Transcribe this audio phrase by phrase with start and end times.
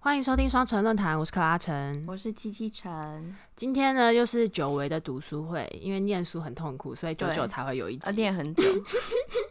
[0.00, 3.32] 欢迎收听双城论坛，我是克拉城，我是七七城。
[3.54, 8.10] 今天呢，又是久违的读书会，因为念书很痛苦，所以久久才会有一集。
[8.16, 8.62] 念很久。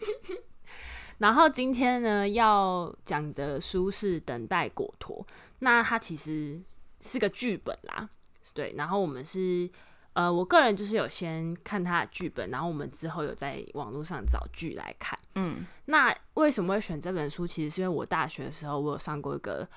[1.20, 5.18] 然后今天呢，要讲的书是《等待果陀》，
[5.60, 6.62] 那它其实
[7.02, 8.10] 是个剧本啦。
[8.54, 9.70] 对，然后我们是
[10.14, 15.18] 呃，我个人就是有先看他的剧本，然后我们之后有在网络上找剧来看。
[15.36, 17.46] 嗯，那为什么会选这本书？
[17.46, 19.68] 其实是因为我大学的时候，我有上过一个。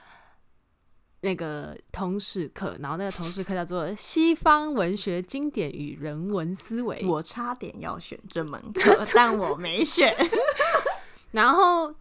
[1.23, 7.03] 那个通识课，然后那个通识课叫做《西方文学经典与人文思维》。
[7.07, 10.17] 我差点要选这门课，但我没选。
[11.33, 11.95] 然后，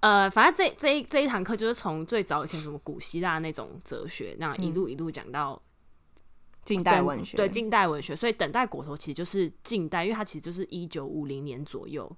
[0.00, 5.60] 呃，反正这这一这一堂课就是从最早以前什么古希腊那种哲学，那一路一路讲到
[6.64, 7.36] 近代文学。
[7.36, 8.14] 对，近代文学。
[8.14, 12.10] 所以，等待果陀其实就是近代，因为它其实就是一九五零年左右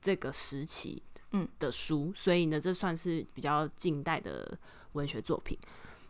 [0.00, 4.58] 这个时期嗯的书，嗯，所以呢，这算是比较近代的。
[4.94, 5.56] 文学作品，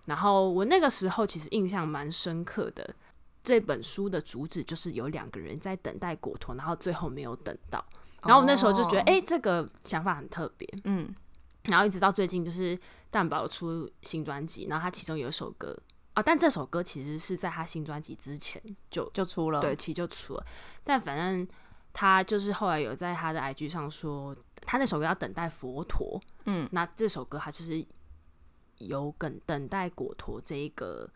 [0.06, 2.94] 然后我那个时候其实印象蛮深刻的。
[3.44, 7.84] 这本书的主旨就是有两个人在等待果陀，然后最后没有等到。
[8.22, 10.68] 然后我那时候就觉得，哎、这个想法很特别。
[10.84, 11.14] 嗯，
[11.64, 12.78] 然后一直到最近，就是
[13.10, 15.76] 蛋宝出新专辑，然后他其中有一首歌
[16.14, 20.44] 啊，但这首歌其实是在他新专辑之前就就出了，对，其实就出了。
[20.84, 21.46] 但反正
[21.92, 26.20] 他就是后来有在他的 IG 上说，他那首歌要等待佛陀。
[26.46, 27.86] 嗯，那这首歌他就是。
[28.80, 31.06] 有等等待果陀这一个，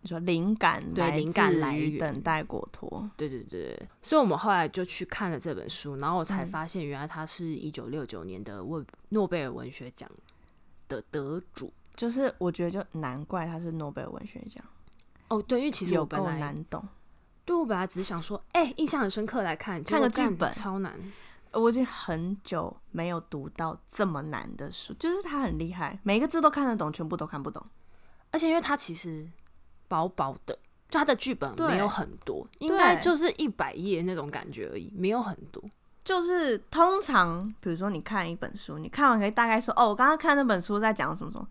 [0.00, 10.08] 你说灵感对灵感来源等待果陀，对对对，所以我们后来就去看了这本书，然后我才发现原来他是一九六九年的诺诺贝尔文学奖
[10.88, 14.64] 的得主，就是我觉得就难怪他是诺贝尔文学奖
[15.28, 16.86] 哦，对，因为其实有够难懂，
[17.44, 20.94] 对我本来只是想说，哎、欸，印象很深刻来看看个剧本超难。
[21.52, 27.66] 我已经很久没有读到这么难的书，就是他很厉害，每个字都看得懂，全部都看不懂。
[28.30, 29.26] 而且因为他其实
[29.88, 30.54] 薄薄的，
[30.88, 35.62] 就他的剧本没有很多，应该就是一百页那种感觉而已，没有很多。
[36.04, 41.46] 就是通常，比如说你看一本书，你看完可以大概说，哦，我刚刚看那本书在讲什么什么，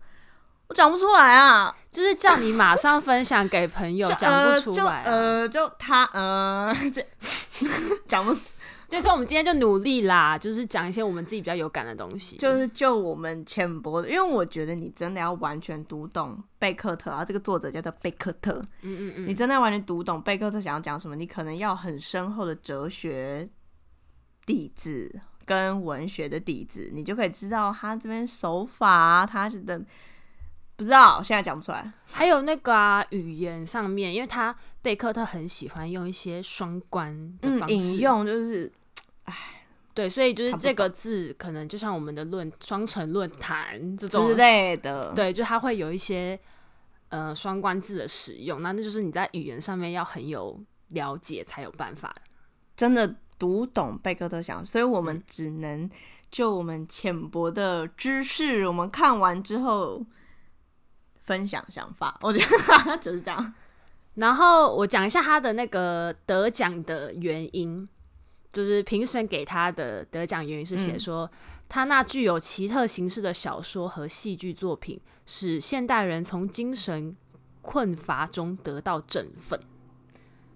[0.68, 7.06] 我讲不出来啊，就是叫你马上分享给朋友，讲不出来、啊呃，呃，就他，呃，这
[8.08, 8.34] 讲不。
[8.90, 12.38] 对，所以我们今天就努力啦，就是讲一些我们自己比较有感的东西。
[12.38, 18.52] 就是就我们浅薄的，因为我觉得你真的要完全读懂贝克特啊，这个作者叫做贝克特。
[18.80, 23.46] 嗯嗯嗯，你真的要完全读懂贝克特想要讲什么，你可能要很深厚的哲学
[24.46, 29.78] 底子跟文学的底子，你就可以知道他这边手法，他是的
[30.76, 31.92] 不知道，现在讲不出来。
[32.06, 37.12] 还有那个啊，语言上面，因为他贝克特很喜欢用一些双关
[37.42, 38.72] 的方式，嗯，引用就是。
[39.28, 39.34] 哎，
[39.92, 46.38] 对，所以就是这个字，可能就像我们的论双城论坛这种之类的，对，就它会有一些
[47.10, 50.58] 呃双关字的使用，那那就是你在语言上面要很有
[50.90, 52.14] 了解才有办法，
[52.74, 55.90] 真的读懂贝克特想，所以我们只能
[56.30, 60.02] 就我们浅薄的知识，我们看完之后
[61.20, 63.54] 分享想法，我觉得 就是这样。
[64.14, 67.86] 然后我讲一下他的那个得奖的原因。
[68.58, 71.30] 就是评审给他的得奖原因是写说，嗯、
[71.68, 77.16] 他那具有奇特形式的小说和戏剧作品，使现代人从精神
[77.62, 79.60] 困乏中得到振奋。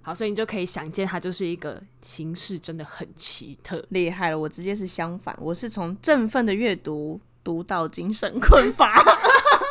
[0.01, 4.39] 好，所以你就可以想见，他就是一个形式真的很奇特，厉害了。
[4.41, 9.01] 我直接是相反，我是从振奋的阅读读到精神困乏。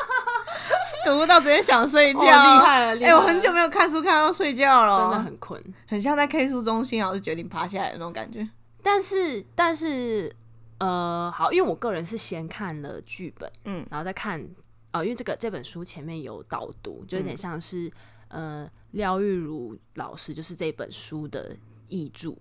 [1.05, 3.01] 读到直接想睡觉，厉、哦、害了！
[3.01, 8.47] 哎、欸，我很久没有看书看到睡觉了，真的很困，很像在 K 书中心，然后就决定爬下来的那种感觉。
[8.83, 10.35] 但是，但是，
[10.79, 17.91] 呃，好，因为我个人是先看了剧本，嗯，然后再看，哦、呃，因为这个这本书前面有导读，就有点像是，
[18.29, 21.55] 嗯、呃，廖玉茹老师就是这本书的
[21.89, 22.35] 译著，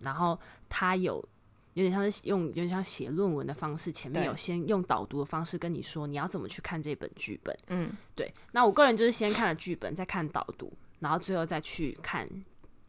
[0.00, 0.38] 然后
[0.68, 1.24] 他有。
[1.74, 7.56] 有点像是用有点像写论文的方式，前面有先用导读的方式跟你说你要怎么去看这本剧本。
[7.66, 8.32] 嗯，对。
[8.52, 12.28] 那我个人就是先看了剧本，再看导读，然后最后再去看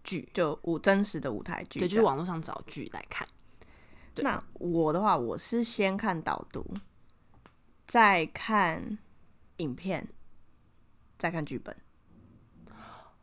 [0.03, 3.27] 剧，就舞真实的舞台剧，对，就是网络上找剧来看。
[4.13, 4.23] 对。
[4.23, 6.63] 那我的话，我是先看导读，
[7.87, 8.99] 再看
[9.57, 10.07] 影片，
[11.17, 11.75] 再看剧本。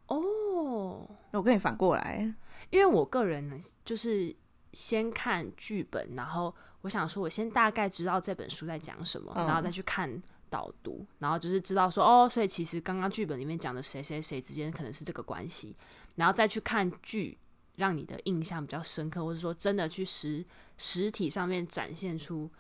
[0.09, 2.35] 哦，那我跟你反过来，
[2.71, 4.35] 因为我个人呢，就是。
[4.73, 15.77] 先看剧本，然后我想说，我先大概知道这本书在讲什么，嗯、然后再去看导读，然后就是知道说，哦，所以其实刚刚剧本里面讲的谁谁谁之间可能是这个关系，
[16.17, 17.39] 然后再去看剧，
[17.77, 20.45] 让你的印象比较深刻，或者说真的去实
[20.79, 22.51] 实体上面展现出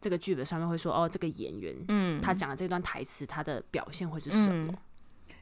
[0.00, 4.72] 这个剧本上面会说，哦，这个演员，嗯，他讲的这段台词，他的表现会是什么？
[4.72, 4.78] 嗯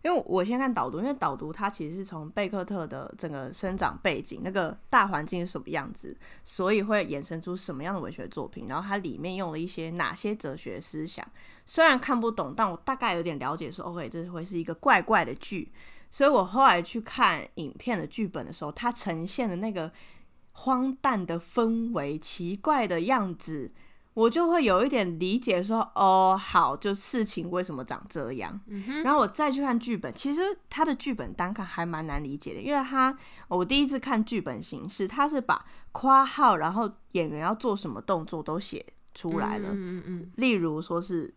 [0.05, 6.15] 因为我先看导读，因为导读它其实是从贝克特的整个生长背景，那个大环境是什么样子，
[6.45, 11.27] 所以会衍生出什么样的文学作品，然后它里面用了一些哪些哲学思想。
[11.65, 15.73] 虽然看不懂，但我大概有点了解说，OK，这会是一个怪怪的剧。
[16.11, 19.91] 所以我后来去看影片的剧本的时候，它呈现的那个
[20.53, 23.73] 荒诞的氛围、奇怪的样子。
[24.15, 28.61] 我就会有一点理解说，哦，好，就事情为什么长这样。
[28.69, 30.41] 嗯、然后我再去看剧本，其实
[30.71, 33.17] 他的剧本单看还蛮难理解的，因为他
[33.49, 39.71] 我第一次看剧本形式，他是把括号，然后演员要做什么动作都写出来了。
[39.73, 41.35] 嗯嗯，例如说是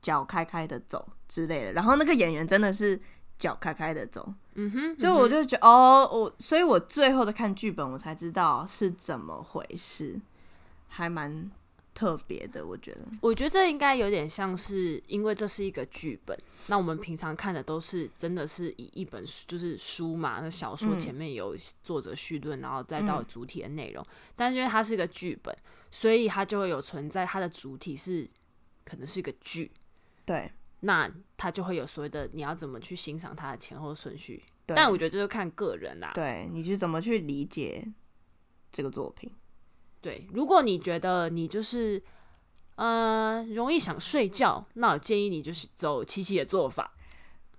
[0.00, 2.98] 脚开开的走之类的，然后那个演员真的是
[3.38, 4.32] 脚开开的走。
[4.54, 10.18] 嗯哼，所以我就觉得哦，我所以我最后在看剧本，我才知道是怎么回事，
[10.88, 11.50] 还蛮。
[11.94, 16.36] 特别的，我觉得，我觉得这应该有点像是，因为这是一个剧本，
[16.66, 25.56] 那我们平常看的都是真的是以一本书，就是书嘛，那小说前面有作者序论，然后再到主体的内容，嗯、但是因为它是一个剧本，
[25.90, 28.28] 所以它就会有存在它的主体是
[28.84, 29.70] 可能是一个剧，
[30.26, 30.50] 对，
[30.80, 37.86] 那它就会有所谓的你要怎么去欣赏它的前后顺序，但我觉得这就看个人啦，对，你去怎么去理解
[38.72, 39.30] 这个作品。
[40.04, 42.02] 对，如果你觉得你就是
[42.74, 46.92] 呃容易想睡觉，那我建议你就是走七七的做法。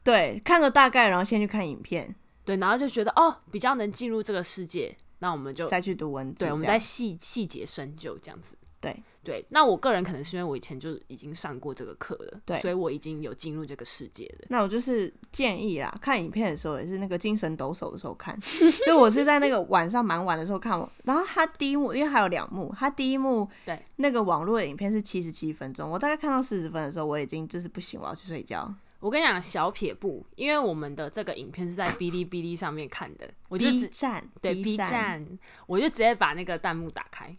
[0.03, 2.13] 对，看个大概，然后先去看影片。
[2.43, 6.45] 对，然后就觉得哦比较能进入这个世界，那我们就再去读文字。
[6.45, 8.55] 对，我们再细细节深究这样子。
[8.85, 14.45] 对对，那我个人可能是因为我以前就已经上过这个课了，对，所以我已经有进入这个世界了。
[14.49, 18.39] 那我就是建议啦，看影片的时候也是那个精神抖擞的时候看，
[18.85, 28.71] 就我是在那个晚上蛮晚的时候看，然后他第一幕因为还有两幕，他第一幕对那个网络的影片是七十七分钟，我大概看到四十分的时候，我已经就是不行，我要去睡觉。
[28.99, 35.27] 我跟你讲小撇步，因为我们的这个影片是在哔哩哔哩上面看的，我就 B 站对 B 站，
[35.67, 37.35] 我就直接把那个弹幕打开。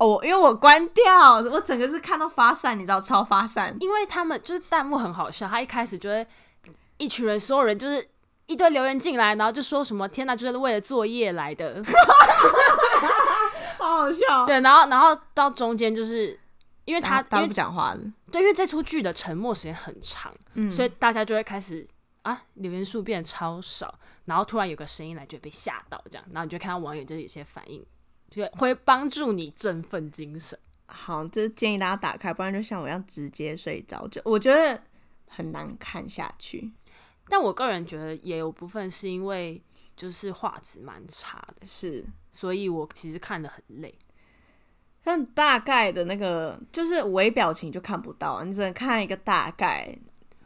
[0.00, 3.76] 哦，因为我关掉，我整个是看到发散，你知道超发散。
[3.80, 6.26] 因为他们就是弹幕很好笑，他一开始就会
[6.96, 8.08] 一群人，所有人就是
[8.46, 11.82] 一堆留言进来，然后就说什么“天哪，就是为了作业来的”，
[13.78, 14.46] 好好笑。
[14.46, 16.38] 对，然后然后到中间就是
[16.86, 18.00] 因为他他不讲话了，
[18.32, 21.86] 对，因为这出剧的沉默时间很长，嗯，所以大家就会开始
[22.22, 23.94] 啊留言数变得超少，
[24.24, 27.84] 然后突然有个声音来，就会被吓到这样，然后你就看到网友就有些反应。
[28.30, 30.58] 就会帮助你振奋精神。
[30.86, 34.08] 好，就是建议大家打开，不然就像我一样直接睡着。
[34.08, 34.80] 就我觉得
[35.28, 36.72] 很难看下去。
[37.28, 39.62] 但我个人觉得也有部分是因为
[39.96, 43.94] 就是画质蛮差的，是，所以我其实看得很累。
[45.02, 49.96] 但大概的那个就是微表情就看不到，你只能看一个大概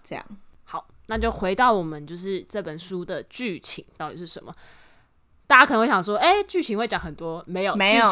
[0.03, 0.25] 这样。
[0.65, 4.55] 好，那就回到我们就是这本书的剧情到底是什么？
[5.47, 8.07] 大家可能会想说，哎、欸，剧情会讲很多，没有，没有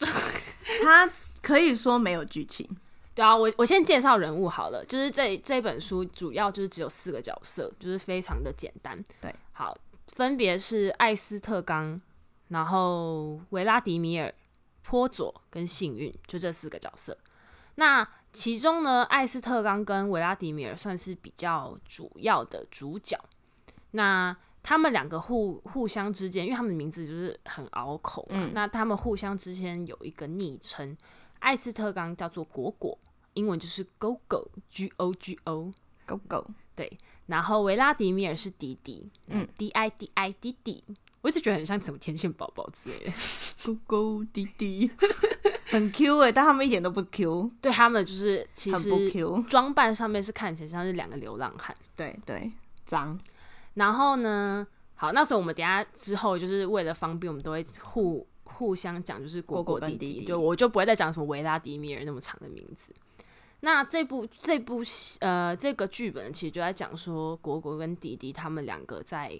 [0.82, 1.08] 他
[1.40, 2.68] 可以说没有剧情。
[3.14, 8.98] 对啊，我我先介绍人物好了，就是这这本书主要就是只有四个角色，就是非常的简单。
[9.20, 9.76] 对，好，
[10.14, 12.00] 分别是艾斯特刚，
[12.48, 14.32] 然后维拉迪米尔、
[14.82, 17.16] 坡佐跟幸运，就这四个角色。
[17.74, 23.18] 那其中呢，艾斯特刚跟维拉迪米尔算是比较主要的主角。
[23.90, 30.96] 那他们两个互互相之间，因为他们的名字就是很拗口嘛，嗯、那他们互相之间有一个昵称，
[31.40, 32.96] 艾斯特刚叫做果果，
[33.34, 40.84] 英文就是 Go Go，G O G O，Go Go，对，然后维拉迪米尔是弟弟，嗯，D I D I 弟弟，
[41.22, 43.12] 我一直觉得很像什么天线宝宝之类的
[43.64, 44.88] ，Go Go 弟弟，
[45.66, 48.90] 很 Q 哎、欸，但他们一点都不 Q，对他们就是其实
[49.48, 52.48] 装扮上面是看起来像是两个流浪汉，对对，
[52.86, 53.18] 脏。
[53.74, 54.66] 然后呢？
[54.94, 62.92] 好，那时候我们等下之后，就是为了方便，我们都会互互相讲，就是果果弟弟，弟弟就我就不会再讲什么维拉迪米尔那么长的名字。
[63.60, 64.80] 那这部这部
[65.18, 69.36] 呃这个剧本其实就在讲说，果果跟弟弟他们两个在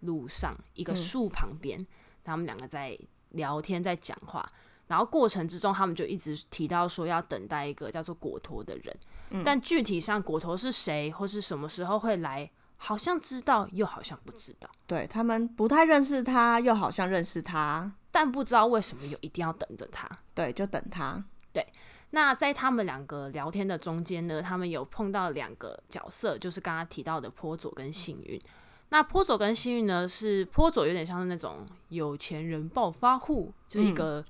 [0.00, 1.86] 路上一个树旁边，嗯、
[2.24, 2.98] 他们两个在
[3.30, 4.50] 聊天，在讲话，
[4.86, 8.96] 然后过程之中他们就一直提到说要等待一个叫做果陀的人，
[9.28, 12.50] 嗯、但具体上果陀是谁或是什么时候会来？
[12.84, 14.68] 好像知道，又好像不知道。
[14.88, 20.10] 对，他们不太认识他，又好像认识他，但不知道为什么又一定要等着他。
[20.34, 21.24] 对，就等他。
[21.52, 21.64] 对。
[22.10, 28.40] 那在他们两个聊天的中间呢，他们有碰到两个角色，就是刚刚提到的坡佐跟幸运。
[28.88, 34.24] 那坡佐跟幸运呢，是坡佐有点像是那种有钱人暴发户，就是一个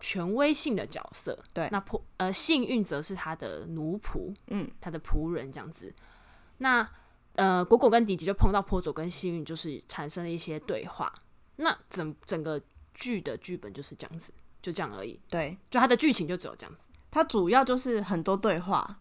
[0.00, 1.38] 权威性的角色。
[1.52, 5.94] 对、嗯，那坡呃幸运则是他的奴仆，嗯，他的仆人这样子。
[6.58, 6.86] 那
[7.34, 11.12] 呃果果跟迪迪就碰到坡佐跟幸运，就是产生了一些对话。
[11.56, 12.60] 那整整个
[12.94, 15.20] 剧的剧本就是这样子，就这样而已。
[15.28, 16.88] 对，就它的剧情就只有这样子。
[17.10, 18.98] 它主要就是很多对话，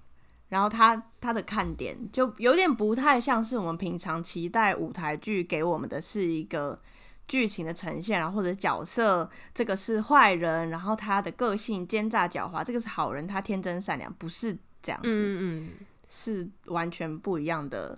[0.49, 6.79] 然后它它的看点就有点不太像是我们平常期待舞台剧给我们的是一个
[7.27, 15.69] 剧情的呈现，然后或者角色这个是坏人，然后他的个性奸诈狡猾，这个是好人，他天真善良，不是这样子，嗯嗯，
[16.07, 17.97] 是完全不一样的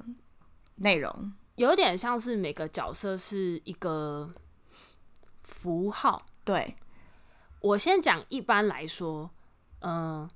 [0.75, 4.33] 内容，有点像是每个角色是一个
[5.43, 6.25] 符号。
[6.43, 6.75] 对，
[7.59, 9.29] 我先讲，一般来说。
[9.81, 10.27] 嗯，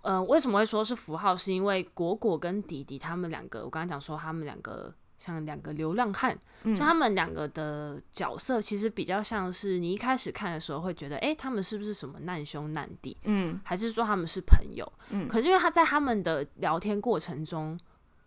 [0.00, 1.36] 呃，为什么会说是符号？
[1.36, 13.14] 是因为果果跟迪迪他们两个，我刚刚讲说他们两个像两个流浪汉，嗯，就他们两个的角色其实比较像是你一开始看的时候会觉得，哎，他们是不是什么难兄难弟？
[13.24, 14.90] 嗯，还是说他们是朋友？
[15.10, 17.78] 嗯，可是因为他在他们的聊天过程中，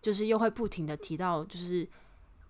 [0.06, 1.84] 就是又会不停的提到，就是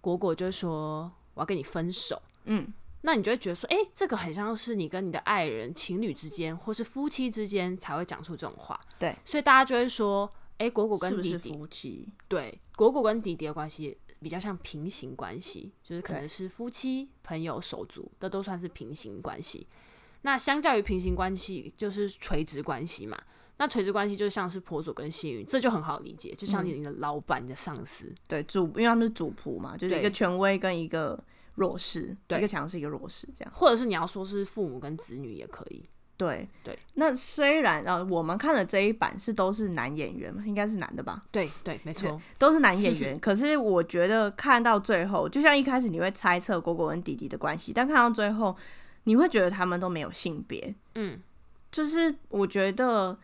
[0.03, 2.71] 果果就会说我要跟你分手，嗯。
[3.01, 8.79] 那你就会觉得说，哎、欸，这个很像是你跟你的爱人、情侣之间，或是夫妻之间才会讲出这种话。
[8.99, 12.09] 对，所以大家就会说，哎、欸，果果跟弟弟是不是夫妻？
[12.29, 19.67] 对，果果跟弟弟的关系比较像平行关系，就是可能是夫妻、朋友、手足，这都算是平行关系。
[20.21, 23.17] 那相较于平行关系，就是垂直关系嘛。
[23.59, 31.19] 那垂直关系就像是婆祖跟幸运，这就很好理解，就像你的老板、你的上司，嗯、对主，因为他们是主仆嘛，就是一个权威跟一个。
[31.59, 35.83] 弱势，对，一个强势，一个弱势，这样，或者是你要说是父母跟子女也可以。
[36.19, 41.23] 对对，那虽然啊，我们看的这一版是都是男演员嘛，应该是男的吧？
[41.31, 43.19] 对对，没错，都是男演 员。
[43.19, 48.55] 可是我觉得看到最后，就像一开始你会猜测果果跟弟弟的关系，但看到最后，
[49.05, 50.75] 你会觉得他们都没有性别。
[50.95, 51.19] 嗯，
[51.73, 53.19] 就是我觉得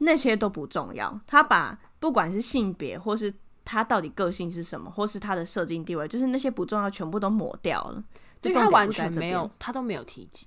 [0.00, 3.32] 那些都不重要，他把不管是性别或是。
[3.62, 8.02] 他到底个性是什么，或是他的社经地位，就是那些不重要，全部都抹掉了。
[8.40, 10.44] 对，他完全没有，他都没有提及。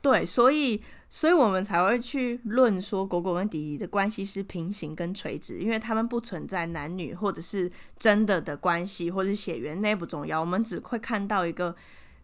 [0.00, 10.40] 对，所以，所以我们才会去论说果果跟迪迪的关系是平行跟垂直，因为他们不存在男女或者是真的的关系，或者是血缘，那不重要。
[10.40, 11.76] 我们只会看到一个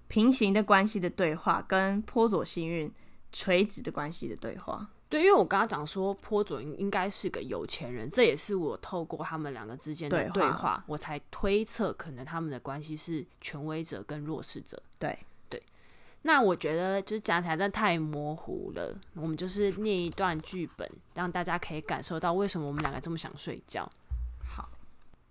[0.09, 2.91] 平行的关系的对话，跟波佐幸运
[3.31, 4.89] 垂直的关系的对话。
[5.11, 14.81] 对，因为我刚刚讲说坡佐应应该是个有钱人，这也是我透过他们两个之间的对话，对话我才推测可能他们的关系是权威者跟弱势者。
[15.00, 15.61] 对对，
[16.23, 23.90] 那我觉得就是讲起来真的太模糊了，我们就是念一段剧本，让大家可以感受到为什么我们两个这么想睡觉。
[24.45, 24.69] 好，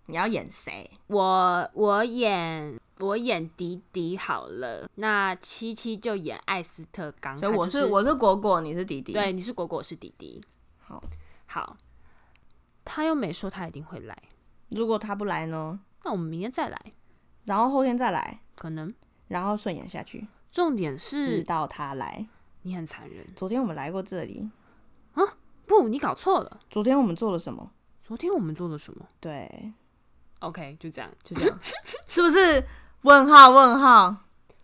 [0.04, 0.90] 你要演谁？
[1.06, 2.78] 我我演。
[3.00, 7.36] 我演迪迪好了，那七七就演艾斯特刚。
[7.38, 9.12] 所以我是、就是、我是果果，你是迪迪。
[9.12, 10.42] 对，你是果果，我是迪迪。
[10.78, 11.02] 好，
[11.46, 11.76] 好。
[12.84, 14.16] 他又没说他一定会来。
[14.70, 15.80] 如果他不来呢？
[16.04, 16.92] 那我们明天再来，
[17.44, 18.92] 然后后天再来，可能，
[19.28, 20.26] 然后顺延下去。
[20.50, 22.26] 重点是直到他来。
[22.62, 23.26] 你很残忍。
[23.36, 24.48] 昨天我们来过这里
[25.14, 25.22] 啊？
[25.66, 26.60] 不，你搞错了。
[26.68, 27.70] 昨天我们做了什么？
[28.02, 29.06] 昨天我们做了什么？
[29.20, 29.72] 对
[30.40, 31.58] ，OK，就这样，就这样，
[32.08, 32.64] 是不是？
[33.02, 34.14] 问号问号，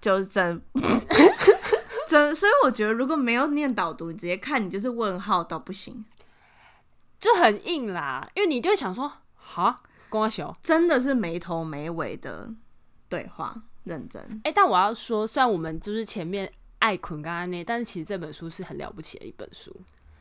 [0.01, 0.61] 就是真
[2.07, 6.05] 真，所以我觉得如果没有念导读，你直接看你就是问号倒不行，
[7.19, 8.29] 就很硬啦。
[8.35, 12.51] 因为你就会想说，哈，光小真的是没头没尾的
[13.09, 14.23] 对话，认真。
[14.45, 19.75] 哎、欸，但我要说，虽然我们就是前面爱捆刚刚那，但是其实这本书是很了不起的一本书。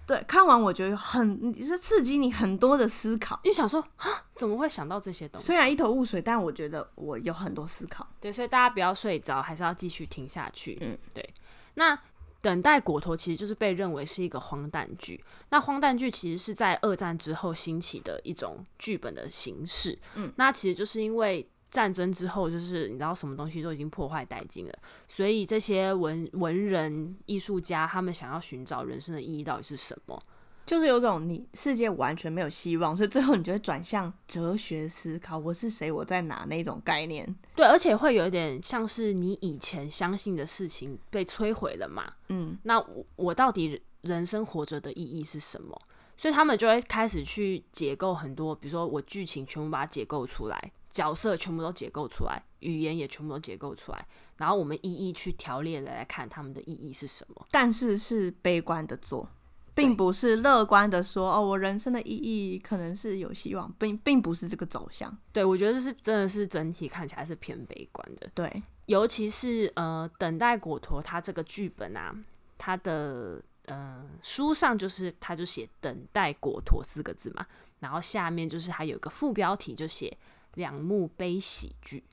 [0.08, 3.40] 对，看完我觉得很，是刺激你很多的思考。
[3.44, 5.48] 因为想说啊，怎么会想到这些东西？
[5.48, 8.08] 虽然一头雾水，但我觉得我有很多思考。
[8.20, 10.78] 对，所以大家不要睡着，还是要继续听下去。
[10.82, 11.28] 嗯，对。
[11.74, 12.00] 那
[12.42, 15.24] 等待果陀其实就是被认为是一个荒诞剧。
[15.50, 19.98] 那荒诞剧其实是在二战之后兴起的一种剧本的形式。
[20.14, 21.50] 嗯，那其实就是因为。
[21.76, 24.74] 战争之后，就是你知道什么东西都已经破坏殆尽了，
[25.10, 30.18] 所以这些文文人、艺术家他们想要寻找人生的意义到底是什么？
[30.66, 35.92] 就是有种你世界完全没有希望，所以最后你就会转向哲学思考：我是谁？
[35.92, 36.46] 我在哪？
[36.48, 37.36] 那种概念。
[37.54, 42.10] 对，而且会有一点像是你以前相信的事情被摧毁了嘛？
[42.30, 45.78] 嗯，那我我到底人生活着的意义是什么？
[46.18, 50.72] 所以他们就会开始去解构很多，比如说我剧情全部把它解构出来。
[50.96, 57.46] 角色全部都解构出来，语言也全部都解构出来，然后我们一一去条列的来看他们的意义是什么。
[57.52, 59.28] 但是是悲观的做，
[59.74, 65.16] 并不是乐观的说哦，我人生的意义可能是有希望，并并不是这个走向。
[65.34, 68.32] 对，我觉得是真的是整体看起来是偏悲观的。
[68.34, 72.16] 对，尤其是呃，等待果陀他这个剧本啊，
[72.58, 77.46] 他的呃书上就是他就写“等待果陀”四个字嘛，
[77.80, 80.18] 然后下面就是还有一个副标题就写
[80.56, 82.04] “两幕悲喜剧”，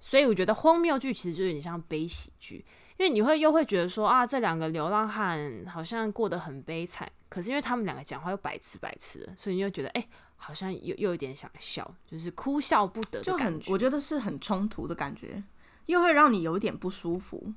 [0.00, 2.64] 所以我觉得荒谬剧其实就有点像悲喜剧。
[2.96, 15.40] 因为你会又会觉得说啊，这两个流浪汉好像过得很悲惨，可是因为他们两个讲话又白痴白痴的，所以你又觉得哎、欸，好像又又有点想笑，就是哭笑不得，就很我觉得是很冲突的感觉，
[15.86, 17.54] 又会让你有一点不舒服，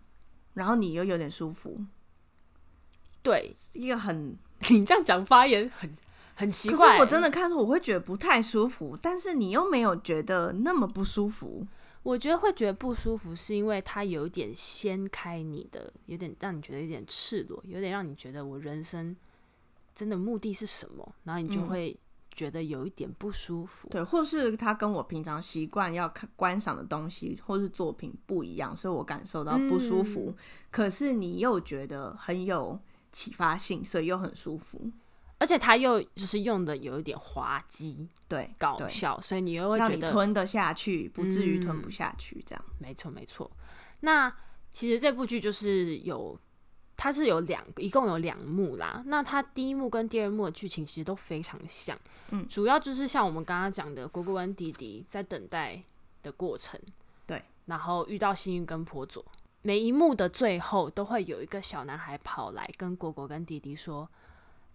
[0.53, 1.83] 然后你又有点舒服，
[3.23, 4.37] 对，一个很
[4.69, 5.95] 你这样讲发言很
[6.35, 11.65] 很奇怪，可是我真的看出我会觉得不太舒服，但是你又没有觉得那么不舒服。
[12.03, 19.15] 我觉得会觉得不舒服，是因为它有点掀开你的，有点让你觉得有点赤裸，有点让你觉得我人生
[19.93, 21.95] 真的目的是什么，然后你就会
[22.33, 23.87] 觉得有一点不舒服。
[23.89, 30.33] 嗯、对，或是它跟我平常习惯要看观赏的东西或是作品不一样，所以我感受到不舒服。
[30.35, 30.35] 嗯、
[30.71, 32.79] 可是你又觉得很有
[33.11, 34.89] 启发性，所以又很舒服。
[35.41, 42.63] 而且他又就是用的有一点滑稽，对，搞笑，所以你又会觉得吞得下去，不至于吞不下去，这样。
[42.67, 43.49] 嗯、没错，没错。
[44.01, 44.31] 那
[44.69, 46.39] 其实这部剧就是有，
[46.95, 49.01] 它是有两个，一共有两幕啦。
[49.07, 51.97] 那它第一幕跟第二幕的剧情其实都非常像，
[52.29, 55.81] 嗯，主要就是像我们刚刚讲的，果果跟弟弟在等待
[56.21, 56.79] 的过程，
[57.25, 59.25] 对，然后遇到幸运跟婆佐，
[59.63, 64.07] 每一幕的最后都会有一个小男孩跑来跟果果跟弟弟说，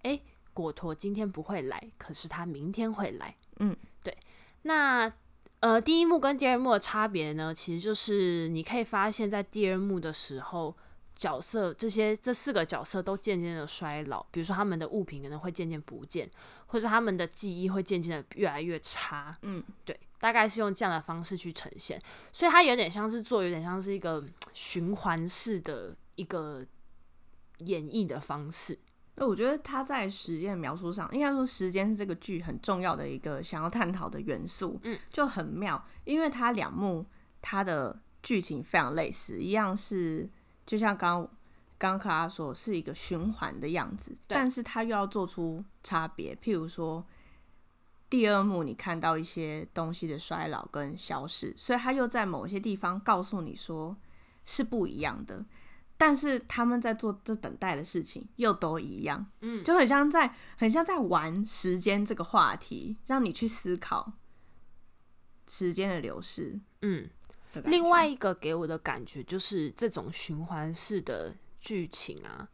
[0.02, 0.22] 哎、欸。
[0.56, 3.36] 果陀今天不会来，可是他明天会来。
[3.58, 4.16] 嗯，对。
[4.62, 5.12] 那
[5.60, 10.74] 呃，第一幕跟第二幕的差别呢，其实就是你可以发现，在第二幕的时候，
[11.14, 16.28] 角色这些这四个角色都渐渐的衰老，比如说他们的物品可能会渐渐不见，
[16.66, 19.36] 或者他们的记忆会渐渐的越来越差。
[19.42, 22.00] 嗯，对，大概是用这样的方式去呈现，
[22.32, 26.64] 所以它有点像是做，有点像是一个循环式的一个
[27.58, 28.78] 演绎的方式。
[29.18, 37.04] 那我觉得他在时间的描述上，应该说时间是这个剧很重要的一个想要探讨的元素，嗯，就很妙，因为它两幕
[37.40, 40.28] 它的剧情非常类似，一样是
[40.66, 41.28] 就像刚
[41.78, 47.04] 刚克拉说是一个循环的样子，但是他又要做出差别，譬如说
[48.10, 53.96] 第二幕你看到一些东西的衰老跟消失，所以他又在某些地方告诉你说
[54.44, 55.44] 是不一样的。
[55.98, 64.12] 但是他们在做这等待的事情又都一样，嗯，就很像在很像在玩时间这个话题，让你去思考
[65.48, 67.08] 时间的流逝，嗯。
[67.64, 72.46] 另外一个给我的感觉就是这种循环式的剧情啊，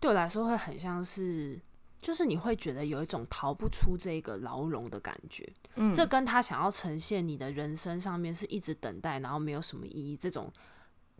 [0.00, 1.60] 对我来说会很像是，
[2.02, 10.52] 就是你会觉得有一种逃不出这个牢笼的感觉，嗯，这跟他想要呈现你的人生上面是一直等待，然后没有什么意义，这种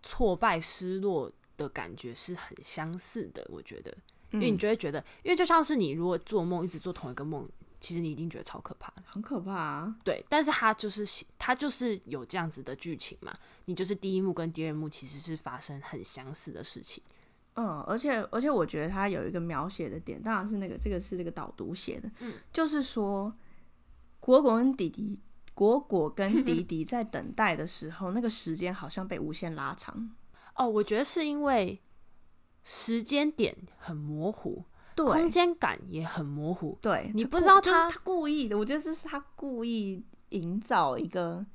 [0.02, 1.30] 挫败、失落。
[1.64, 3.96] 的感觉是很相似的，我觉得，
[4.31, 7.49] 因为你就会觉得，因为就像是你如果做梦一直做同一个梦，
[7.81, 9.96] 其实你一定觉得超可怕的，很可怕啊。
[10.05, 11.05] 对，但是它就是
[11.38, 17.03] 它就是有这样子的剧情嘛，你就是第一幕跟第二幕其实是发生很相似的事情。
[17.55, 23.35] 嗯，而且而且我觉得它有一个描写的点，当然是那个这个是这个导读写的，嗯，就是说
[24.20, 25.18] 果果跟弟弟，
[25.53, 30.11] 果果跟弟弟在等待的时候，那个时间好像被无限拉长。
[30.61, 31.81] 哦，我觉得是因为
[32.62, 34.62] 时间点很模糊，
[34.94, 36.79] 对，空间感也很模糊。
[36.83, 38.59] 对，你不知道他，就是他故意的。
[38.59, 41.46] 我觉得这是他故意营造一个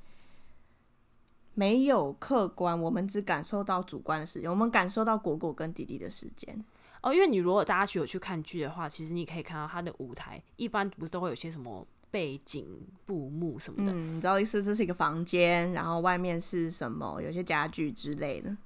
[1.54, 6.64] 没有客观，我们只感受到主观的时间，我们感受到果果跟弟弟的时间。
[7.00, 12.66] 哦，因为你如果大家去有去看剧的话，其实你可以看到他的舞台，一般不是都会有些什么背景
[13.04, 13.92] 布幕什么的。
[13.92, 14.64] 嗯，你知道意思？
[14.64, 17.22] 这是一个房间，然后外面是什么？
[17.22, 18.56] 有些家具之类的。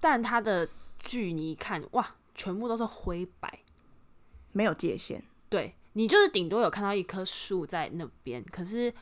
[0.00, 3.60] 但他的剧你一看哇，全部都是灰白，
[4.52, 5.22] 没有界限。
[5.48, 8.92] 对，你就是顶多有看到一棵树在那边，可是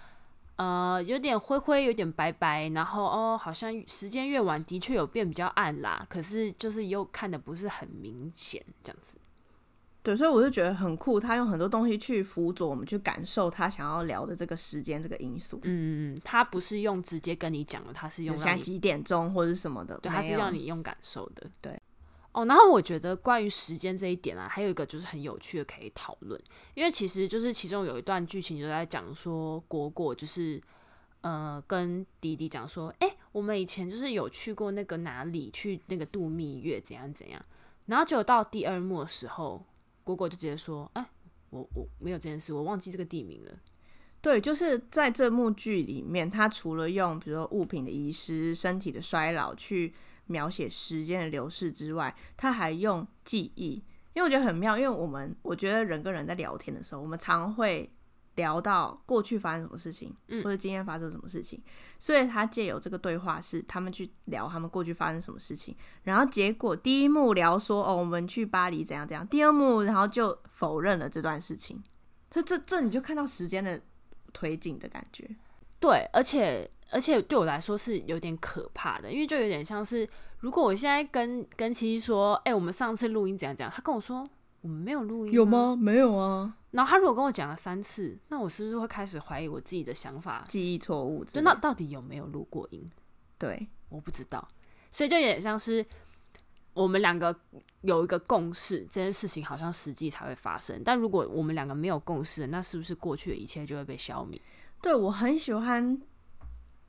[0.56, 9.18] 呃有点灰灰，有点白白，然后哦好像时间越晚的确有变比较暗啦，可是就是又看的不是很明显这样子。
[10.00, 15.58] 对，所以我就觉得很酷，他用很多东西去辅佐我们去感受他想要聊的这个时间这个因素。
[15.64, 21.50] 嗯嗯，他不是用直接跟你讲的，他是用现在几点钟或者什么的，对，他是让你用感受的。
[21.60, 21.78] 对，
[22.32, 26.40] 哦，然后我觉得关于时间这一点啊，还有一个就是很有趣的可以讨论，
[26.74, 30.62] 因为其实就是其中有一段剧情就在讲说，果果就是
[31.20, 37.44] 呃跟迪迪讲说，哎、欸，我们以前就是有去过那个哪里，去那个度蜜月怎样怎样，
[37.86, 39.66] 然后结果到第二幕的时候。
[40.16, 41.10] 果果就直接说：“哎、
[41.50, 43.52] 我我没有这件事，我忘记这个地名了。”
[44.20, 49.94] 对，就是在这幕剧里面，他除了用比如说物品的遗失、身体的衰老去
[50.26, 53.74] 描写时间的流逝之外，他还用记忆，
[54.14, 54.76] 因为我觉得很妙。
[54.76, 57.88] 因为我们我觉得人跟人在聊天的时候，我们常会
[58.38, 71.82] 聊到过去发生什么事情，或者今天发生什么事情，嗯、所以他借由这个对话是他们去聊他们过去发生什么事情，然后结果第一幕聊说哦，我们去巴黎怎样怎样，第二幕然后就否认了这段事情，
[72.30, 73.78] 所以这这你就看到时间的。
[74.30, 75.26] 推进的感觉，
[75.80, 80.06] 对，而且而且对我来说是有点可怕的，因为就有点像是，
[80.40, 84.28] 如果我现在跟跟七七说，哎、欸，我们上次录音怎样怎样，他跟我说
[84.60, 85.74] 我们没有录音，有吗？
[85.74, 86.57] 没有啊。
[86.70, 91.24] 然后他如果跟我讲了三次，那我是不是会开始怀疑我自己的想法，记忆错误？
[91.24, 92.90] 就那到底有没有录过音？
[93.38, 94.46] 对，我不知道，
[94.90, 95.84] 所以就有点像是
[96.74, 97.34] 我们两个
[97.80, 100.82] 有一个共识，这件事情好像实际才会发生。
[100.84, 104.40] 但如果我们两个没有共识，那是不是过去的一切就会被消灭？
[104.82, 106.00] 对，我很喜欢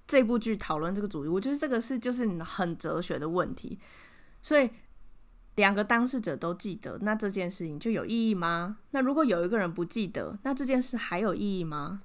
[0.06, 3.80] 这部剧讨论这个主题，我觉得这个是就是很哲学的问题。
[4.42, 4.70] 所以
[5.60, 8.78] 两个当事者都记得，那这件事情就有意义吗？
[8.92, 12.02] 那如果有一个人不记得，那这件事还有意义吗？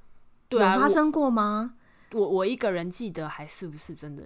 [0.49, 1.75] 对啊，有发生过吗？
[2.13, 4.25] 我我，我一个人记得，还是不是真的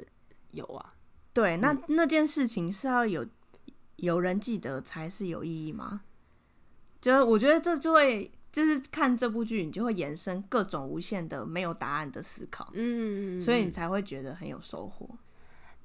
[0.51, 0.95] 有啊？
[1.33, 3.25] 对，那那件事情是要有。
[3.99, 6.03] 有人记得才是有意义吗？
[7.01, 15.19] 就是我觉得这就会，就是看这部剧，你就会延伸各种无限的没有答案的思考，嗯，所以你才会觉得很有收获。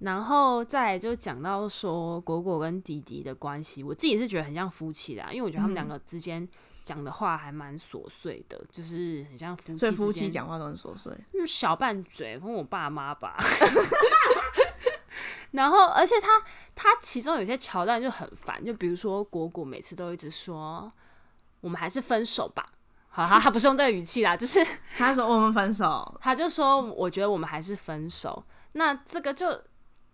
[0.04, 6.46] 然后再就讲到说果果跟弟弟的关系，我自己是觉得很像夫妻啦，因为我觉得他们两个之间
[6.84, 13.38] 讲的话还蛮琐碎的，就是很像夫妻，所以夫妻讲话都很琐碎，嗯，小拌嘴，跟我爸妈吧。
[15.52, 16.42] 然后，而且他
[16.76, 20.92] 他其中有些桥段就很烦，就比如说果果每次都一直说
[21.62, 22.66] 我们还是分手吧。
[23.08, 24.66] 好，他他不是用这个语气啦，就是
[24.98, 28.44] 他说我们分手，他就说我觉得我们还是分手。
[28.74, 29.48] 那这个就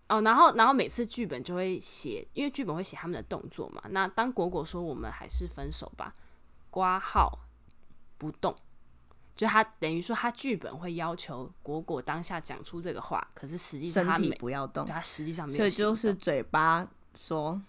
[0.10, 3.82] 哦，然后然后每次剧本就会写，因为剧本会写他们的动作嘛。
[3.92, 6.14] 那当果果说我们还是分手吧，
[6.70, 7.40] 挂号
[8.18, 8.56] 不动。
[9.36, 17.62] 就他等于说，他剧本会要求果果当下讲出这个话，可是实际上他身体不要动，对他实际上没有，所以就是嘴巴说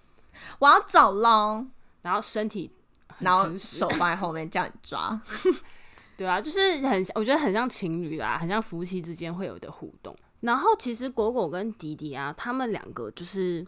[0.59, 1.65] 我要走喽，
[2.03, 2.73] 然后身体，
[3.21, 5.21] 然后手放在后面叫你抓，
[6.17, 10.17] 对啊，就是很，我觉得很像情侣啦，很像夫妻之间会有的互动。
[10.41, 13.67] 然后其实果果跟迪迪啊，他们两个就是。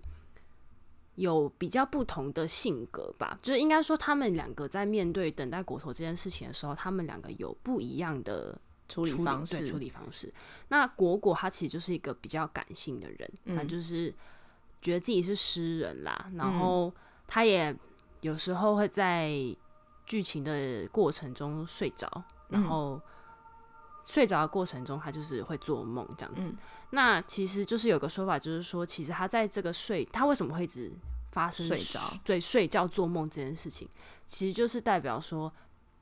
[1.16, 8.58] 有比较不同的性格吧，就是应该说他们两个在面对等待果陀这件事情的时候，他们两个有不一样的
[8.88, 9.66] 处理，方式。
[9.66, 10.32] 处理方式。
[10.68, 14.12] 那果果他其实就是一个比较感性的人，嗯、他就是
[14.80, 16.90] 觉得自己是诗人啦，然后
[17.28, 17.76] 他也
[18.22, 19.30] 有时候会在
[20.06, 22.98] 剧情的过程中睡着，然后
[24.04, 26.42] 睡着的过程中他就是会做梦这样子。
[26.42, 26.56] 嗯
[26.94, 30.92] 那其实就是有个说法，就是说，其实他在这个睡，他为什么会一直
[31.30, 33.88] 发生睡着、对睡觉做梦这件事情，
[34.26, 35.50] 其实就是代表说，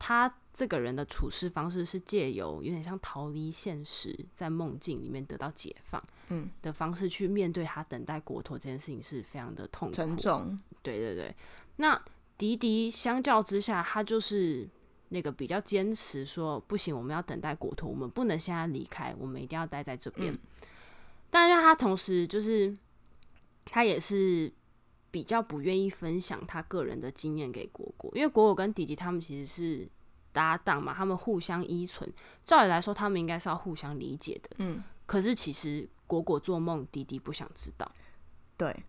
[0.01, 10.59] 他这个人的处事方式是借由有点像逃离现实，在梦境里面得到解放，嗯的方式去面对他等待果陀这件事情，是非常的痛苦、沉重。
[10.83, 11.33] 对对对。
[11.77, 12.03] 那
[12.37, 14.69] 迪迪相较之下，他就是
[15.11, 20.33] 那个比较坚持说，不行，我们要等待果陀，我们不能现在离开，我们一定要待在这边。
[20.33, 20.39] 嗯
[21.33, 22.77] 但是他同时就是，
[23.65, 24.53] 他也是
[25.13, 29.89] 比较不愿意分享他个人的经验给果果，因为果果跟弟弟他们其实是
[30.33, 32.13] 搭档嘛，他们互相依存。
[32.43, 34.51] 照理来说，他们应该是要互相理解的。
[34.59, 37.89] 嗯，可是其实果果做梦，弟弟不想知道。
[38.57, 38.83] 对，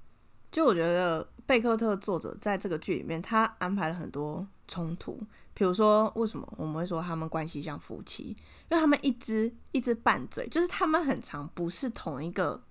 [0.51, 5.21] 就我觉得贝克特作者在这个剧里面，他安排了很多冲突。
[5.61, 8.35] 比如说，为什么我们会说他们关系像夫妻？
[8.67, 12.63] 因为他们一直一直拌嘴，就是他们很常不是同一个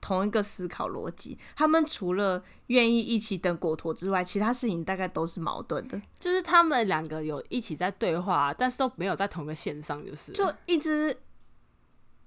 [0.00, 1.38] 同一个思考逻辑。
[1.54, 6.02] 他们除了愿意一起等果陀之外，其他事情大概都是矛盾的。
[6.18, 11.16] 就是他们两个有一起在对话，但是都没有在同个线上，就是就一直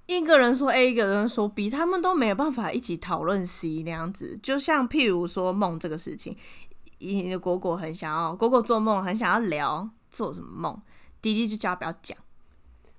[0.06, 4.40] 一个人说 A，一个人说 B，他们都没有办法一起讨论 C 那样子。
[4.42, 6.38] 就像譬如说梦这个事情。
[7.00, 10.82] 你的果果很想要，果果做梦很想要聊做什么梦，
[11.22, 12.18] 弟弟就叫他不要讲，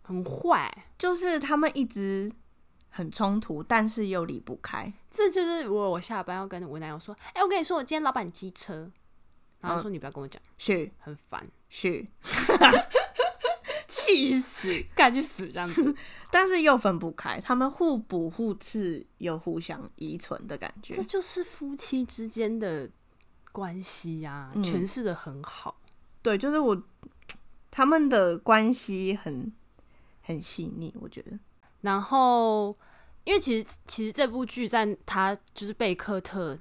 [0.02, 2.30] 很坏，就是他们一直
[2.90, 4.92] 很冲突，但是又离不开。
[5.10, 8.90] 这就是如果我下班要跟我男友说，哎、欸，我跟你说，我今天老板机车，
[9.60, 12.06] 然后说你不要跟我讲，是很烦，是
[13.88, 15.94] 气死，赶去死这样子，
[16.30, 22.90] 但是又分不开，他们互补互斥又互相依存的感觉，这就是夫妻之间的。
[23.56, 25.80] 关系呀、啊，诠释的很好。
[26.20, 26.76] 对，就是我
[27.70, 29.50] 他们的关系很
[30.20, 31.38] 很细腻，我觉得。
[31.80, 32.76] 然后，
[33.24, 36.58] 因为其实其实这部剧在他就是贝克特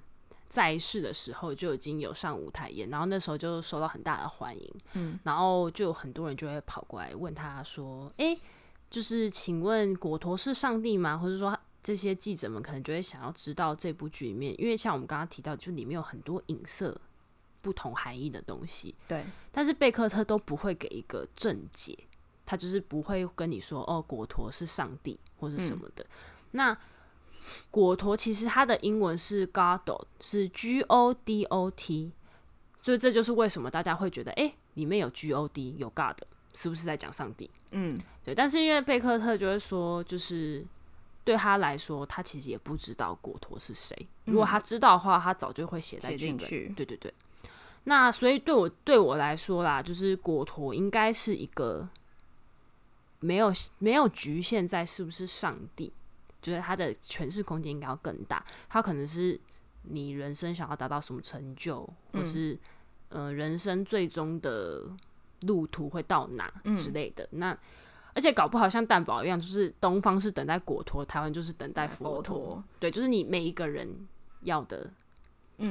[0.48, 4.74] 在世的时候就已经有上舞台演，然后那时候就受到很大的欢迎。
[4.94, 8.40] 嗯，然后就有很多人就会跑过来问他说：“诶，
[8.90, 17.00] 就是请问果陀是上帝吗？”或者说这些记者们可能就会想要知道这部剧里面，因为像我们刚刚提到，就里面有很多影射。
[17.62, 21.98] 不同含义的东西，对，但是贝克特都不会给一个正解，
[22.46, 26.04] 他就是不会跟你说哦，果陀是上帝或是什么的。
[26.04, 26.10] 嗯、
[26.52, 26.78] 那
[27.72, 32.14] 果陀其实它的英文是 Godot，是 G O D O T，
[32.84, 36.22] 所以这就是为什么大家会觉得，哎、欸，里面有 G O D 有 God，
[36.54, 37.50] 是不是在讲上帝？
[37.72, 38.36] 嗯，对。
[38.36, 40.64] 但是因为贝克特就会说，就是
[41.26, 44.08] 对他来说，他其实也不知道果陀是谁。
[44.26, 46.38] 如果他知道的话，他早就会写在剧本。
[46.76, 47.14] 对对对。
[47.86, 51.88] 那所以对我对我来说啦，就是果陀应该是一个
[53.20, 55.92] 没有没有局限在是不是上帝，
[56.42, 58.46] 就是他的诠释空间应该要更大。
[58.70, 59.40] 他可能是
[59.82, 62.58] 你人生想要达到什么成就，或是
[63.10, 64.84] 呃人生最终的
[65.42, 67.28] 路途会到哪之类的。
[67.32, 67.56] 那
[68.16, 72.64] 而且搞不好像蛋堡一样，就是东方是等待果陀，台湾就是等待佛陀。
[72.80, 74.08] 对，就是你每一个人
[74.42, 74.90] 要的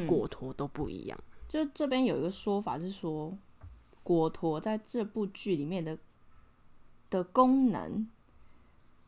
[0.07, 1.19] 果陀都不一样。
[1.49, 3.37] 就这边有一个说法是说，
[4.03, 5.97] 果陀在这部剧里面的
[7.09, 8.07] 的功能，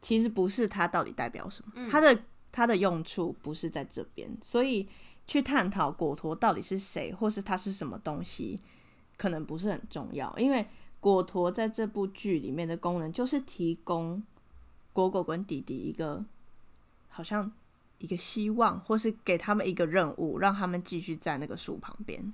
[0.01, 2.19] 其实不是它到底代表什么，它的
[2.51, 4.89] 它的用处不是在这边，所以
[5.27, 8.63] 去探讨果陀到底是谁，或是它是什么东西，
[9.19, 10.67] 可能不是很重要，因为
[11.01, 14.23] 果陀在这部剧里面的功能就是提供
[14.93, 16.25] 果果跟弟弟一个
[17.09, 17.53] 好像。
[17.99, 22.31] 一个希望，或是给他们一个任务，让他们继续在那个树旁边。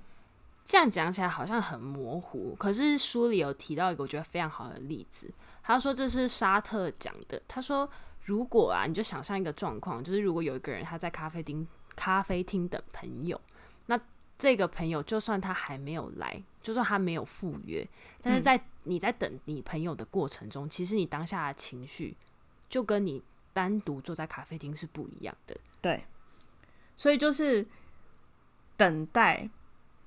[0.64, 5.32] 这样讲起来好像很模糊，可是书里有提到一个我觉得非常好的例子。
[5.62, 7.40] 他说这是沙特讲的。
[7.46, 7.88] 他说，
[8.24, 13.40] 如果啊，你就想象一个状况，就是如果有一个人他在咖啡厅咖啡厅等朋友，
[13.86, 13.96] 那
[14.36, 17.86] 这个朋友就算他还没有来，就算他没有赴约，
[18.22, 22.16] 但是在你在等你朋友的过程中，嗯、其实你当下的情绪
[22.68, 23.22] 就跟你。
[23.54, 26.06] 单独坐在咖啡厅是不一样的，对，
[26.96, 27.66] 所以就是
[28.78, 29.46] 等待，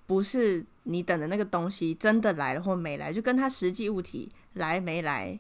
[0.08, 5.40] 不是你等的那个东西真的来了或没来，就跟他实际物体来没来，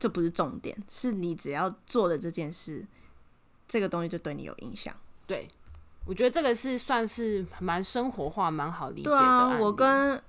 [0.00, 2.84] 这不是重点，是你只要做了这件事，
[3.68, 4.92] 这个东西就对你有影响。
[5.24, 5.48] 对，
[6.04, 9.16] 我觉得这个是算是蛮生活化、蛮好理解的。
[9.16, 10.20] 对啊，我跟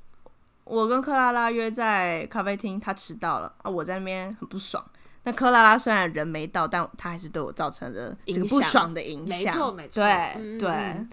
[0.65, 4.83] 我跟克拉拉约在咖啡厅，他迟到了啊，我在那边很不爽。
[5.23, 9.39] 那克拉拉虽然人没到，但他还是对我造成了这个不爽的影响。
[9.39, 10.03] 没错，没错。
[10.03, 11.09] 对对、嗯。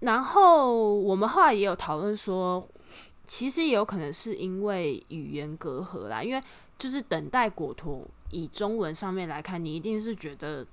[0.00, 2.66] 然后我们后来也有讨论说，
[3.26, 6.42] 其实也有可能是因为语言隔阂啦，因为
[6.78, 10.66] 就是等待果陀，以中文上面来看，你一定是觉得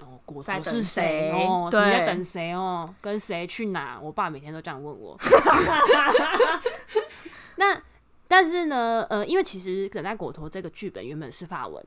[0.00, 1.68] 哦，果陀是谁哦？
[1.70, 2.92] 对，你在等谁哦？
[3.00, 3.98] 跟谁去哪？
[4.00, 5.16] 我爸每天都这样问我。
[7.56, 7.80] 那。
[8.28, 11.80] 但是呢，呃，因为其实《等待果陀》这个剧本原本是法文，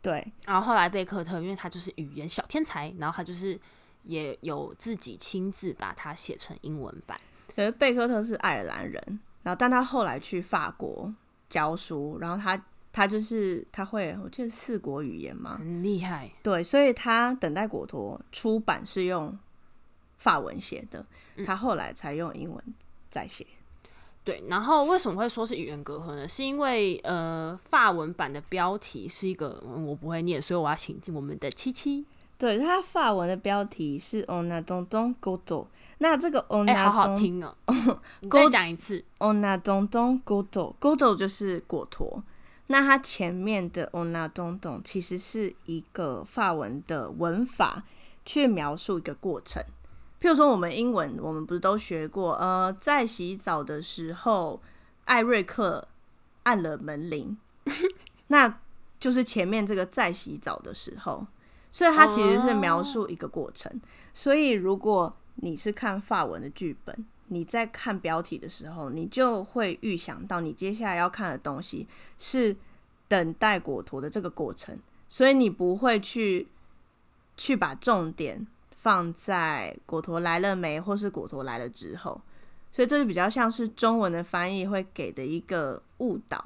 [0.00, 0.26] 对。
[0.46, 3.60] 然后后来贝克特，因为他就是语言小天才，然后他就是
[4.04, 7.20] 也有自己亲自把它写成英文版。
[7.54, 11.12] 可是贝克特是爱尔兰人，然后但他后来去法国
[11.50, 12.58] 教书，然后他
[12.92, 16.30] 他就是他会，我记得四国语言嘛，很厉害。
[16.42, 19.36] 对，所以他《等待果陀》出版是用
[20.18, 21.04] 法文写的，
[21.46, 22.62] 他后来才用英文
[23.08, 23.46] 再写。
[24.24, 26.28] 对，然后为什么会说是语言隔阂呢？
[26.28, 32.04] 是因为呃，法文版的标题是一个我不会念，所以我要请进我们的七七。
[32.38, 35.66] 对，它法文的标题是：ON A DON'T DON'T Godot。
[35.98, 37.56] 那这个 On 哎，好好听哦。
[38.20, 39.04] 你再讲一次。
[39.18, 42.22] ：ON A DON'T DON'T Godot，Godot 就是果陀。
[42.68, 47.84] 那它前面的 On attendant 其实是一个法文的文法，
[48.24, 49.62] 去描述一个过程。
[50.20, 52.34] 譬如说，我们英文，我们不是都学过？
[52.36, 54.62] 呃，在洗澡的时候，
[55.04, 55.88] 艾瑞克
[56.44, 57.36] 按了门铃，
[58.28, 58.60] 那
[59.00, 61.26] 就是前面这个在洗澡的时候，
[61.72, 63.70] 所以它其实是描述一个过程。
[63.72, 63.80] Oh.
[64.14, 71.86] 所以，如果你是看法文的剧本，你在看标题的时候，你就会预想到你接下来要看的东西
[72.18, 72.56] 是
[73.08, 76.48] 等待果陀的这个过程，所以你不会去
[77.36, 78.46] 去把重点。
[78.74, 82.20] 放在果陀来了没，或是果陀来了之后，
[82.72, 86.44] 所以这就比较像是中文的翻译会给的一个误导。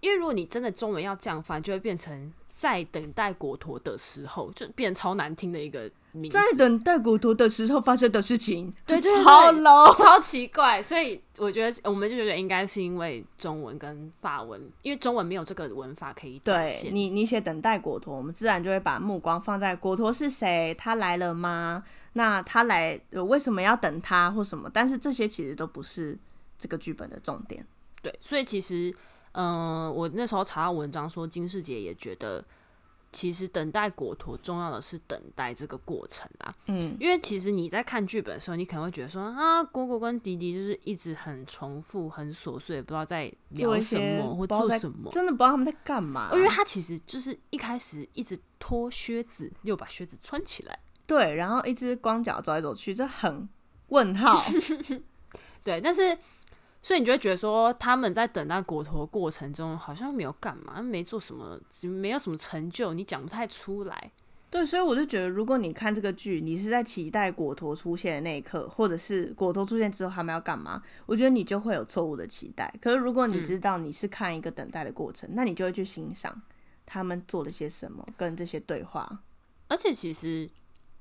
[0.00, 6.36] 因为如果你真的中文要这样翻，就会变成在等待果陀的时候，就变超难听的一个名字。
[6.36, 10.82] 在等待果陀的时候发生的事情，对，对，对，超 low，超奇怪。
[10.82, 16.90] 所以我觉得，我们就觉得应该是因为中文跟法文，因为中文没有这个文法可以展现。
[16.90, 21.84] 对，你你写等待果陀，我们自然就会把目光放在果陀是谁，他来了吗？
[22.14, 24.70] 那他来，为什么要等他或什么？
[24.72, 26.18] 但是这些其实都不是
[26.58, 27.66] 这个剧本的重点。
[28.02, 28.94] 对，所以其实。
[29.38, 32.42] 嗯、呃，我那时候查到文章说，金世杰也觉得，
[33.16, 36.54] 其实等待果陀重要的是等待这个过程啊。
[36.66, 46.28] 嗯，因为其实你在看剧本的时候，你可能会觉得说啊，果果跟迪迪就是一直很重复、很琐碎，不知道在聊什么或做什么，真的不知道他们在干嘛。
[46.34, 53.48] 因为他其实就是一开始一直脱靴子，又把靴子穿起来，对，然后一直光脚走来走去，这很
[53.88, 54.44] 问号。
[55.64, 56.18] 对，但是。
[56.82, 64.12] 所以你就会觉得说，他们在等待果陀的过程中，好像没有干嘛，没做什么，没有什么成就，你讲不太出来。
[64.48, 72.72] 对，所以我就觉得，如果你看这个剧，你是在期待果陀出现的那一刻，或者是果陀出现之后他们要干嘛，我觉得你就会有错误的期待。
[72.80, 76.40] 可是如果你知道你是看一个等待的过程，嗯、那你就会去欣赏
[76.86, 79.20] 他们做了些什么，跟这些对话。
[79.66, 80.48] 而且其实，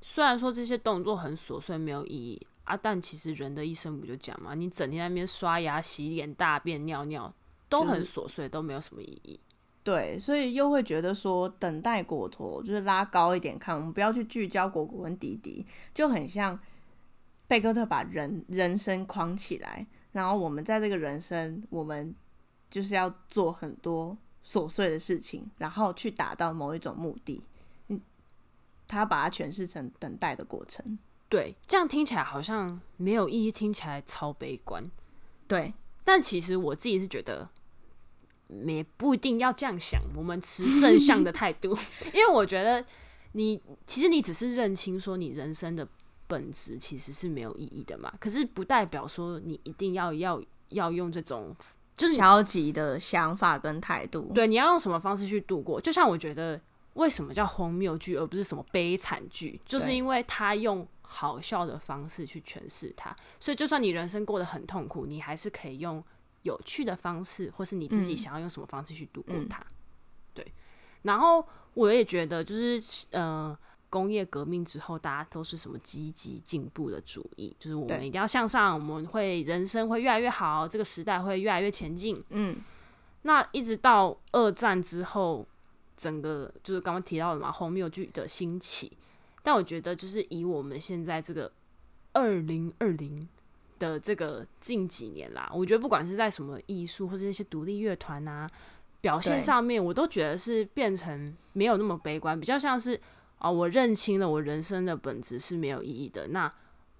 [0.01, 2.47] 虽然说这些动作很琐碎，没有意义。
[2.65, 4.53] 啊，但其实人的一生不就讲嘛？
[4.53, 7.33] 你整天在那边刷牙、洗脸、大便、尿尿，
[7.69, 9.39] 都很琐碎，都没有什么意义。
[9.83, 16.59] 对，所以又会觉得说，等待果陀就是拉高一点看，我们不要去聚焦果果跟迪迪，就很像
[17.47, 22.15] 贝克特把人人生框起来，然后我们在这个人生，我们
[22.71, 27.39] 就是要做很多琐碎的事情，然后去达到某一种目的。
[27.89, 28.01] 嗯，
[28.87, 30.97] 他把它诠释成等待的过程。
[31.27, 34.89] 对，这样听起来好像没有意义，听起来超悲观。
[35.47, 37.49] 对，但其实我自己是觉得，
[38.67, 40.01] 也不一定要这样想。
[40.15, 41.75] 我们持正向的态度，
[42.13, 42.85] 因为我觉得
[43.33, 45.85] 你其实你只是认清说你人生的
[46.27, 48.13] 本质其实是没有意义的嘛。
[48.19, 51.55] 可是不代表说你一定要要要用这种
[51.95, 54.31] 就是消极的想法跟态度。
[54.33, 55.81] 对，你要用什么方式去度过？
[55.81, 56.61] 就像我觉得，
[56.93, 59.59] 为什么叫荒谬剧而不是什么悲惨剧？
[59.65, 60.87] 就是因为他用。
[61.17, 66.03] 好笑的方式去诠释它，所以就算你人生过得很痛苦，你还是可以用
[66.41, 69.61] 有趣的方式，或是你自己想要用什么方式去度过它。
[69.61, 69.75] 嗯、
[70.33, 70.53] 对，
[71.03, 73.57] 然后我也觉得，就是呃，
[73.89, 82.21] 工业革命之后，大家都是什么积极进步的主义，就是我们一定要向上，我们会人生会越来越好，这个时代会越来越前进。
[82.31, 82.57] 嗯，
[83.21, 85.47] 那一直到二战之后，
[85.95, 88.91] 整个就是刚刚提到的嘛，荒谬剧的兴起。
[89.45, 91.51] 但我觉得，就是以我们现在这个
[92.13, 93.29] 二零二零
[93.77, 98.49] 的这个近几年啦，我觉得不管是在什么艺术或是那些独立乐团啊
[99.01, 102.95] 表现上面，我都觉得是变成没有那么悲观，比较像是
[103.37, 106.51] 啊、哦，我认清了我人生的本质是没有意义的，那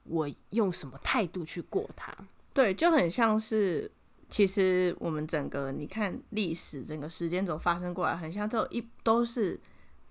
[0.04, 2.16] 我用什么态度去过它？
[2.54, 3.90] 对，就很像是
[4.30, 9.60] 其实我们整个你看历史整个时间轴发生过来，很像这一都是。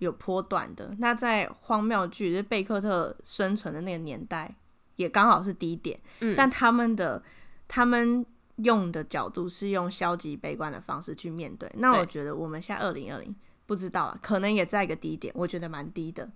[0.05, 4.55] 有波段的，那在荒谬剧，就是贝克特生存的那个年代，
[4.97, 5.99] 也刚好是低点。
[6.21, 7.23] 嗯，但他们的
[7.67, 8.25] 他们
[8.57, 11.71] 用的角度是用消极悲观的方式去面对。
[11.77, 13.35] 那我觉得我们现在二零二零
[13.67, 16.31] 不知道啊，可能也在一个低点，我觉得蛮低的。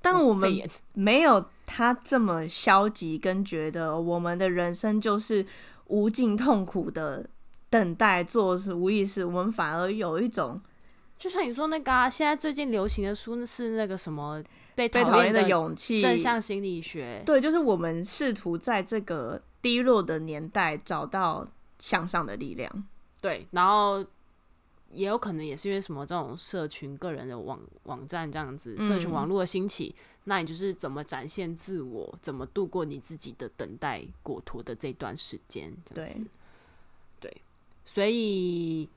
[0.00, 0.50] 但我们
[0.94, 5.44] 没有他这么消极，跟觉得我们的人生就是
[5.86, 7.28] 无尽痛苦的
[7.70, 10.60] 等待做是无意识，我们反而有一种。
[11.18, 14.40] 就像你说那个啊，现在最近流行的书是那个什么
[14.76, 17.20] 被讨厌的勇气、正向心理学。
[17.26, 21.44] 对，就是我们试图在这个低落的年代找到
[21.80, 22.86] 向上的力量。
[23.20, 23.98] 对，然后
[24.92, 35.76] 也有可能也是因为什么这种社群、个人的网网站这样子，社群网络的兴起，嗯，那你就是怎么展现自我，怎么度过你自己的等待果陀的这段时间。
[35.92, 36.16] 对，
[37.18, 37.42] 对，
[37.84, 38.88] 所以。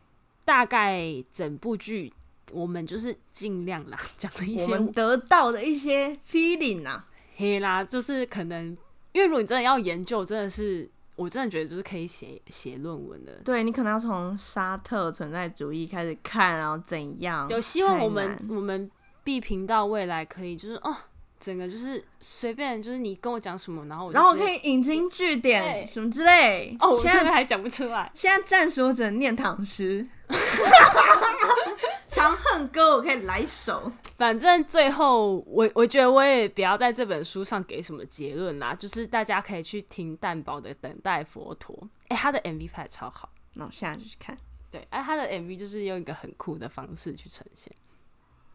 [0.44, 1.02] 大概
[1.32, 2.12] 整部剧，
[2.52, 8.76] 我们就是尽量啦，讲了一些我们得到的一些 feeling 啊，嘿啦，就是可能，
[9.14, 13.34] 因为如果你真的要研究，真的是，我真的觉得就是可以写写论文的。
[13.46, 17.48] 对，你可能要从沙特存在主义开始看，然后怎样？
[17.50, 18.90] 有希望我们我们
[19.24, 20.96] B 频道未来可以就是哦。
[21.42, 26.78] 整个就是随便，就是你跟我讲什么，然后我然后我可以引经据典什么之类。
[26.80, 28.10] 哦，我现在还讲不出来。
[28.14, 30.08] 现在暂时我只能念唐诗，
[32.08, 33.92] 长恨歌我可以来一首。
[34.18, 41.76] 反正最后我我觉得我也不要在这本书上给什么结论啦，就是大家可以去听蛋堡的《等待佛陀》。
[42.10, 44.38] 哎，他的 MV 拍的超好，那我现在就去看。
[44.70, 47.74] 对，哎，他的 MV 就是用一个很酷的方式去呈现。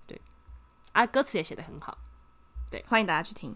[0.06, 0.20] 对
[0.92, 1.98] 啊，歌词也写得很好。
[2.70, 3.54] 对，欢迎大家去听。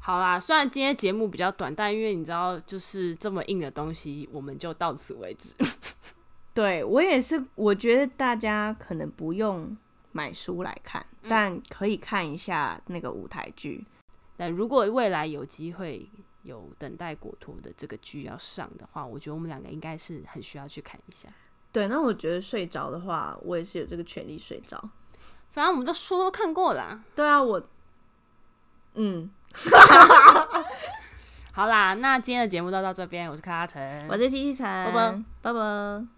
[0.00, 5.54] 好啦，虽然今天节目比较短，但因为你知道，就是这么硬的东西，我们就到此为止。
[6.54, 9.76] 对，我也是，我觉得大家可能不用
[10.12, 13.84] 买书来看，嗯、但可以看一下那个舞台剧。
[14.36, 16.08] 但如果未来有机会
[16.44, 21.28] 有等待果陀的这个剧要上的话，我觉得我们两个应该是很需要去看一下。
[21.70, 24.82] 对，那我觉得睡着的话，我也是有这个权利睡着。
[25.50, 27.02] 反正我们这书都看过了。
[27.14, 27.62] 对啊，我，
[28.98, 29.30] 嗯。
[31.52, 33.28] 好啦，那今天的节目就到这边。
[33.28, 36.17] 我是卡拉陈，我是七七陈，拜拜，拜拜。